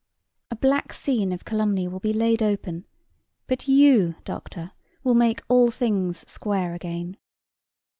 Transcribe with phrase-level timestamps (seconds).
[0.49, 2.87] A black scene of calumny will be laid open;
[3.45, 4.71] but you, Doctor,
[5.03, 7.17] will make all things square again.